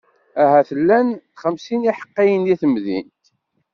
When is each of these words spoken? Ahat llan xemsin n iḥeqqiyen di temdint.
Ahat 0.41 0.69
llan 0.79 1.07
xemsin 1.41 1.79
n 1.85 1.89
iḥeqqiyen 1.89 2.41
di 2.47 2.55
temdint. 2.61 3.23